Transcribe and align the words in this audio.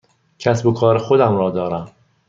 کسب 0.39 0.65
و 0.65 0.73
کار 0.73 0.97
خودم 0.97 1.35
را 1.37 1.49
دارم. 1.49 1.91